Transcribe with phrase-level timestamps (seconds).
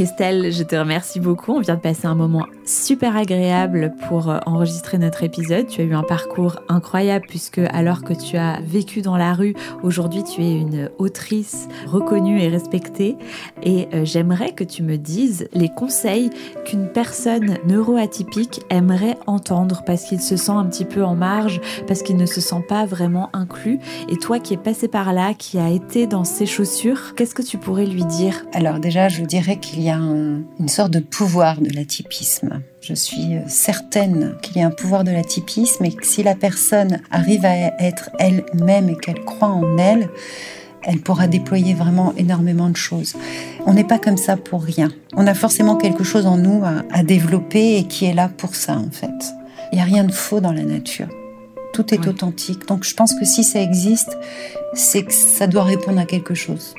[0.00, 1.52] Christelle, je te remercie beaucoup.
[1.52, 5.66] On vient de passer un moment super agréable pour euh, enregistrer notre épisode.
[5.66, 9.54] Tu as eu un parcours incroyable puisque alors que tu as vécu dans la rue,
[9.82, 13.18] aujourd'hui tu es une autrice reconnue et respectée.
[13.62, 16.30] Et euh, j'aimerais que tu me dises les conseils
[16.64, 22.02] qu'une personne neuroatypique aimerait entendre parce qu'il se sent un petit peu en marge, parce
[22.02, 23.80] qu'il ne se sent pas vraiment inclus.
[24.08, 27.42] Et toi qui es passé par là, qui a été dans ses chaussures, qu'est-ce que
[27.42, 28.46] tu pourrais lui dire?
[28.54, 32.62] Alors déjà, je dirais qu'il il a une sorte de pouvoir de l'atypisme.
[32.80, 37.00] Je suis certaine qu'il y a un pouvoir de l'atypisme et que si la personne
[37.10, 40.08] arrive à être elle-même et qu'elle croit en elle,
[40.82, 43.14] elle pourra déployer vraiment énormément de choses.
[43.66, 44.90] On n'est pas comme ça pour rien.
[45.14, 48.76] On a forcément quelque chose en nous à, développer et qui est là pour ça
[48.76, 49.08] en fait.
[49.72, 51.08] Il n'y a rien de faux dans la nature.
[51.80, 52.68] Tout est authentique.
[52.68, 54.18] Donc je pense que si ça existe,
[54.74, 56.74] c'est que ça doit répondre à quelque chose.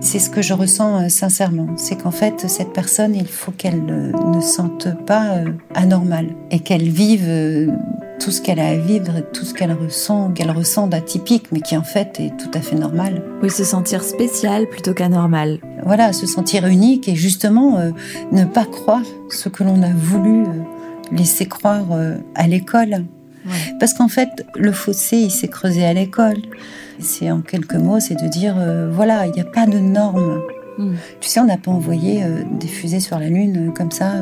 [0.00, 1.66] C'est ce que je ressens euh, sincèrement.
[1.76, 6.60] C'est qu'en fait, cette personne, il faut qu'elle euh, ne sente pas euh, anormale et
[6.60, 7.70] qu'elle vive
[8.18, 11.60] tout ce qu'elle a à vivre et tout ce qu'elle ressent, qu'elle ressent d'atypique, mais
[11.60, 13.22] qui en fait est tout à fait normal.
[13.42, 15.58] Oui, se sentir spécial plutôt qu'anormal.
[15.84, 17.78] Voilà, se sentir unique et justement
[18.32, 20.44] ne pas croire ce que l'on a voulu
[21.12, 21.86] laisser croire
[22.34, 23.04] à l'école.
[23.80, 26.36] Parce qu'en fait, le fossé, il s'est creusé à l'école.
[26.98, 30.42] C'est en quelques mots, c'est de dire, euh, voilà, il n'y a pas de normes.
[30.76, 30.94] Hmm.
[31.20, 34.12] Tu sais, on n'a pas envoyé euh, des fusées sur la Lune euh, comme ça.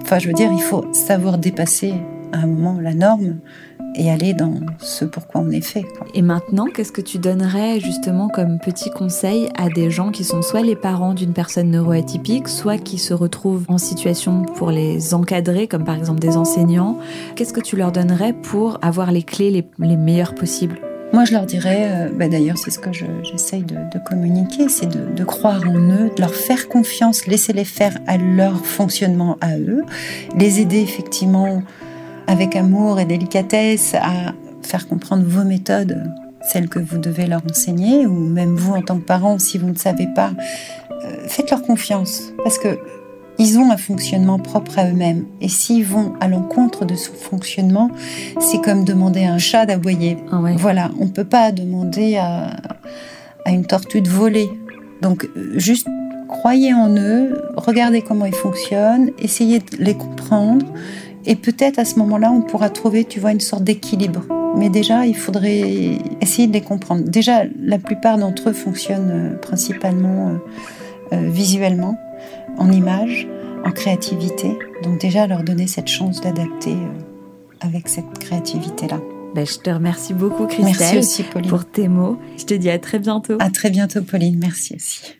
[0.00, 1.92] Enfin, je veux dire, il faut savoir dépasser
[2.32, 3.36] à un moment la norme
[3.94, 5.84] et aller dans ce pourquoi on est fait.
[6.14, 10.42] Et maintenant, qu'est-ce que tu donnerais justement comme petit conseil à des gens qui sont
[10.42, 15.66] soit les parents d'une personne neuroatypique, soit qui se retrouvent en situation pour les encadrer,
[15.66, 16.98] comme par exemple des enseignants?
[17.36, 20.78] Qu'est-ce que tu leur donnerais pour avoir les clés les, meilleures possibles?
[21.12, 23.76] Moi, je leur dirais, euh, bah, d'ailleurs, c'est ce que j'essaye de,
[24.08, 28.16] communiquer, c'est de, de, croire en eux, de leur faire confiance, laisser les faire à
[28.16, 29.82] leur fonctionnement à eux,
[30.38, 31.62] les aider effectivement
[32.30, 36.00] avec amour et délicatesse à faire comprendre vos méthodes,
[36.42, 39.68] celles que vous devez leur enseigner, ou même vous en tant que parent, si vous
[39.68, 40.30] ne savez pas,
[40.90, 42.78] euh, faites-leur confiance, parce que
[43.38, 45.24] ils ont un fonctionnement propre à eux-mêmes.
[45.40, 47.90] Et s'ils vont à l'encontre de ce fonctionnement,
[48.38, 50.18] c'est comme demander à un chat d'aboyer.
[50.30, 52.50] Ah voilà, on ne peut pas demander à,
[53.46, 54.50] à une tortue de voler.
[55.00, 55.26] Donc,
[55.56, 55.88] juste
[56.28, 60.66] croyez en eux, regardez comment ils fonctionnent, essayez de les comprendre,
[61.26, 64.22] et peut-être à ce moment-là, on pourra trouver, tu vois, une sorte d'équilibre.
[64.56, 67.04] Mais déjà, il faudrait essayer de les comprendre.
[67.04, 71.98] Déjà, la plupart d'entre eux fonctionnent euh, principalement euh, euh, visuellement,
[72.58, 73.28] en images,
[73.64, 74.58] en créativité.
[74.82, 76.74] Donc déjà, leur donner cette chance d'adapter
[77.60, 79.00] avec cette créativité-là.
[79.34, 81.50] Ben, je te remercie beaucoup, Christelle, Merci aussi, Pauline.
[81.50, 82.18] pour tes mots.
[82.36, 83.36] Je te dis à très bientôt.
[83.38, 84.38] À très bientôt, Pauline.
[84.40, 85.19] Merci aussi.